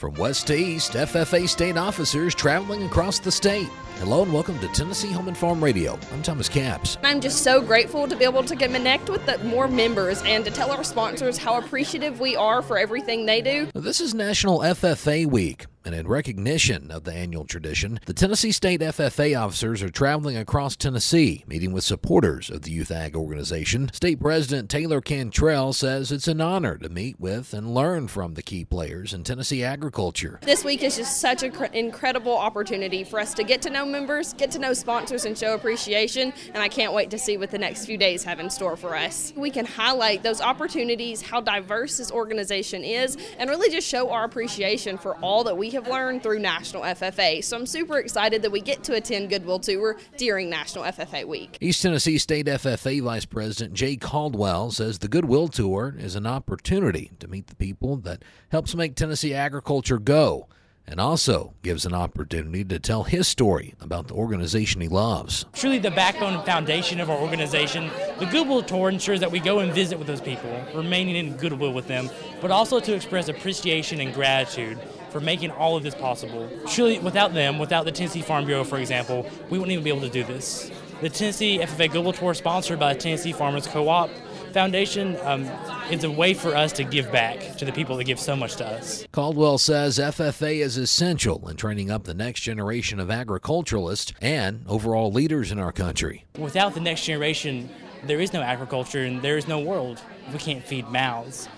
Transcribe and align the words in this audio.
From 0.00 0.14
west 0.14 0.46
to 0.46 0.56
east, 0.56 0.92
FFA 0.92 1.46
state 1.46 1.76
officers 1.76 2.34
traveling 2.34 2.84
across 2.84 3.18
the 3.18 3.30
state. 3.30 3.68
Hello 3.98 4.22
and 4.22 4.32
welcome 4.32 4.58
to 4.60 4.68
Tennessee 4.68 5.12
Home 5.12 5.28
and 5.28 5.36
Farm 5.36 5.62
Radio. 5.62 5.98
I'm 6.14 6.22
Thomas 6.22 6.48
Capps. 6.48 6.96
I'm 7.02 7.20
just 7.20 7.42
so 7.42 7.60
grateful 7.60 8.08
to 8.08 8.16
be 8.16 8.24
able 8.24 8.42
to 8.44 8.56
connect 8.56 9.10
with 9.10 9.26
the 9.26 9.36
more 9.44 9.68
members 9.68 10.22
and 10.22 10.42
to 10.46 10.50
tell 10.50 10.70
our 10.70 10.84
sponsors 10.84 11.36
how 11.36 11.58
appreciative 11.58 12.18
we 12.18 12.34
are 12.34 12.62
for 12.62 12.78
everything 12.78 13.26
they 13.26 13.42
do. 13.42 13.68
This 13.74 14.00
is 14.00 14.14
National 14.14 14.60
FFA 14.60 15.26
Week. 15.26 15.66
And 15.84 15.94
in 15.94 16.06
recognition 16.06 16.90
of 16.90 17.04
the 17.04 17.12
annual 17.14 17.46
tradition, 17.46 18.00
the 18.04 18.12
Tennessee 18.12 18.52
State 18.52 18.80
FFA 18.82 19.40
officers 19.40 19.82
are 19.82 19.88
traveling 19.88 20.36
across 20.36 20.76
Tennessee, 20.76 21.42
meeting 21.46 21.72
with 21.72 21.84
supporters 21.84 22.50
of 22.50 22.62
the 22.62 22.70
Youth 22.70 22.90
Ag 22.90 23.16
organization. 23.16 23.90
State 23.94 24.20
President 24.20 24.68
Taylor 24.68 25.00
Cantrell 25.00 25.72
says 25.72 26.12
it's 26.12 26.28
an 26.28 26.42
honor 26.42 26.76
to 26.76 26.90
meet 26.90 27.18
with 27.18 27.54
and 27.54 27.74
learn 27.74 28.08
from 28.08 28.34
the 28.34 28.42
key 28.42 28.62
players 28.62 29.14
in 29.14 29.24
Tennessee 29.24 29.64
agriculture. 29.64 30.38
This 30.42 30.64
week 30.64 30.82
is 30.82 30.98
just 30.98 31.18
such 31.18 31.42
an 31.42 31.54
incredible 31.72 32.36
opportunity 32.36 33.02
for 33.02 33.18
us 33.18 33.32
to 33.34 33.42
get 33.42 33.62
to 33.62 33.70
know 33.70 33.86
members, 33.86 34.34
get 34.34 34.50
to 34.50 34.58
know 34.58 34.74
sponsors, 34.74 35.24
and 35.24 35.36
show 35.36 35.54
appreciation. 35.54 36.34
And 36.52 36.58
I 36.58 36.68
can't 36.68 36.92
wait 36.92 37.10
to 37.10 37.18
see 37.18 37.38
what 37.38 37.50
the 37.50 37.58
next 37.58 37.86
few 37.86 37.96
days 37.96 38.22
have 38.24 38.38
in 38.38 38.50
store 38.50 38.76
for 38.76 38.94
us. 38.94 39.32
We 39.34 39.50
can 39.50 39.64
highlight 39.64 40.22
those 40.22 40.42
opportunities, 40.42 41.22
how 41.22 41.40
diverse 41.40 41.96
this 41.96 42.12
organization 42.12 42.84
is, 42.84 43.16
and 43.38 43.48
really 43.48 43.70
just 43.70 43.88
show 43.88 44.10
our 44.10 44.24
appreciation 44.24 44.98
for 44.98 45.16
all 45.16 45.42
that 45.44 45.56
we 45.56 45.69
have 45.72 45.88
learned 45.88 46.22
through 46.22 46.38
National 46.38 46.82
FFA. 46.82 47.42
So 47.42 47.56
I'm 47.56 47.66
super 47.66 47.98
excited 47.98 48.42
that 48.42 48.50
we 48.50 48.60
get 48.60 48.82
to 48.84 48.94
attend 48.94 49.30
Goodwill 49.30 49.58
Tour 49.58 49.96
during 50.16 50.50
National 50.50 50.84
FFA 50.84 51.24
Week. 51.26 51.58
East 51.60 51.82
Tennessee 51.82 52.18
State 52.18 52.46
FFA 52.46 53.02
Vice 53.02 53.24
President 53.24 53.74
Jay 53.74 53.96
Caldwell 53.96 54.70
says 54.70 54.98
the 54.98 55.08
Goodwill 55.08 55.48
Tour 55.48 55.94
is 55.98 56.14
an 56.14 56.26
opportunity 56.26 57.10
to 57.20 57.28
meet 57.28 57.46
the 57.48 57.56
people 57.56 57.96
that 57.98 58.24
helps 58.50 58.74
make 58.74 58.94
Tennessee 58.94 59.34
agriculture 59.34 59.98
go 59.98 60.48
and 60.90 61.00
also 61.00 61.54
gives 61.62 61.86
an 61.86 61.94
opportunity 61.94 62.64
to 62.64 62.78
tell 62.78 63.04
his 63.04 63.28
story 63.28 63.74
about 63.80 64.08
the 64.08 64.14
organization 64.14 64.80
he 64.80 64.88
loves. 64.88 65.46
Truly, 65.52 65.78
the 65.78 65.90
backbone 65.90 66.34
and 66.34 66.44
foundation 66.44 67.00
of 67.00 67.08
our 67.08 67.16
organization, 67.16 67.90
the 68.18 68.26
Goodwill 68.26 68.62
Tour 68.62 68.88
ensures 68.88 69.20
that 69.20 69.30
we 69.30 69.38
go 69.38 69.60
and 69.60 69.72
visit 69.72 69.98
with 69.98 70.08
those 70.08 70.20
people, 70.20 70.50
remaining 70.74 71.14
in 71.14 71.36
goodwill 71.36 71.72
with 71.72 71.86
them, 71.86 72.10
but 72.40 72.50
also 72.50 72.80
to 72.80 72.94
express 72.94 73.28
appreciation 73.28 74.00
and 74.00 74.12
gratitude 74.12 74.78
for 75.10 75.20
making 75.20 75.50
all 75.50 75.76
of 75.76 75.82
this 75.82 75.94
possible. 75.94 76.48
Truly, 76.66 76.98
without 76.98 77.34
them, 77.34 77.58
without 77.58 77.84
the 77.84 77.92
Tennessee 77.92 78.22
Farm 78.22 78.46
Bureau, 78.46 78.64
for 78.64 78.78
example, 78.78 79.28
we 79.50 79.58
wouldn't 79.58 79.72
even 79.72 79.84
be 79.84 79.90
able 79.90 80.00
to 80.02 80.08
do 80.08 80.24
this. 80.24 80.70
The 81.00 81.08
Tennessee 81.08 81.58
FFA 81.58 81.90
Goodwill 81.90 82.12
Tour, 82.12 82.34
sponsored 82.34 82.78
by 82.78 82.92
the 82.92 83.00
Tennessee 83.00 83.32
Farmers 83.32 83.66
Co-op 83.66 84.10
Foundation, 84.52 85.16
um, 85.22 85.44
is 85.90 86.04
a 86.04 86.10
way 86.10 86.34
for 86.34 86.54
us 86.54 86.72
to 86.72 86.84
give 86.84 87.10
back 87.10 87.56
to 87.56 87.64
the 87.64 87.72
people 87.72 87.96
that 87.96 88.04
give 88.04 88.20
so 88.20 88.36
much 88.36 88.56
to 88.56 88.66
us. 88.66 89.06
Caldwell 89.10 89.56
says 89.56 89.98
FFA 89.98 90.56
is 90.56 90.76
essential 90.76 91.48
in 91.48 91.56
training 91.56 91.90
up 91.90 92.04
the 92.04 92.12
next 92.12 92.40
generation 92.40 93.00
of 93.00 93.10
agriculturalists 93.10 94.12
and 94.20 94.62
overall 94.66 95.10
leaders 95.10 95.50
in 95.50 95.58
our 95.58 95.72
country. 95.72 96.26
Without 96.38 96.74
the 96.74 96.80
next 96.80 97.04
generation, 97.04 97.70
there 98.04 98.20
is 98.20 98.32
no 98.32 98.42
agriculture 98.42 99.04
and 99.04 99.22
there 99.22 99.38
is 99.38 99.48
no 99.48 99.58
world. 99.58 100.00
We 100.32 100.38
can't 100.38 100.64
feed 100.64 100.88
mouths. 100.88 101.48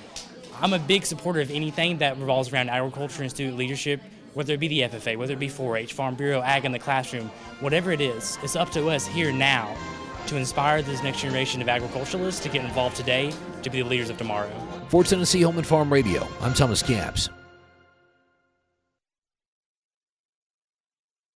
I'm 0.62 0.74
a 0.74 0.78
big 0.78 1.04
supporter 1.04 1.40
of 1.40 1.50
anything 1.50 1.98
that 1.98 2.16
revolves 2.18 2.52
around 2.52 2.70
agriculture 2.70 3.22
and 3.22 3.30
student 3.30 3.56
leadership, 3.56 4.00
whether 4.34 4.54
it 4.54 4.60
be 4.60 4.68
the 4.68 4.82
FFA, 4.82 5.16
whether 5.16 5.32
it 5.32 5.40
be 5.40 5.48
4 5.48 5.76
H, 5.76 5.92
Farm 5.92 6.14
Bureau, 6.14 6.40
Ag 6.40 6.64
in 6.64 6.70
the 6.70 6.78
classroom, 6.78 7.32
whatever 7.58 7.90
it 7.90 8.00
is, 8.00 8.38
it's 8.44 8.54
up 8.54 8.70
to 8.70 8.88
us 8.88 9.04
here 9.04 9.32
now 9.32 9.76
to 10.28 10.36
inspire 10.36 10.80
this 10.80 11.02
next 11.02 11.20
generation 11.20 11.60
of 11.60 11.68
agriculturalists 11.68 12.40
to 12.44 12.48
get 12.48 12.64
involved 12.64 12.94
today 12.94 13.32
to 13.62 13.70
be 13.70 13.82
the 13.82 13.88
leaders 13.88 14.08
of 14.08 14.18
tomorrow. 14.18 14.52
For 14.86 15.02
Tennessee 15.02 15.42
Home 15.42 15.58
and 15.58 15.66
Farm 15.66 15.92
Radio, 15.92 16.28
I'm 16.40 16.54
Thomas 16.54 16.80
Capps. 16.80 17.28